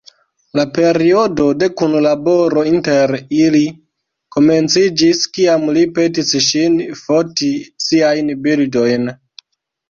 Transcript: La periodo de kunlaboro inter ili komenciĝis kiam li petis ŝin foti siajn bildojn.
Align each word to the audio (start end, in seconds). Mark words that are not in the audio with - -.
La 0.59 0.63
periodo 0.75 1.43
de 1.63 1.67
kunlaboro 1.81 2.63
inter 2.69 3.13
ili 3.39 3.61
komenciĝis 4.37 5.21
kiam 5.39 5.67
li 5.77 5.85
petis 5.99 6.33
ŝin 6.47 6.81
foti 7.03 7.51
siajn 7.91 8.35
bildojn. 8.49 9.09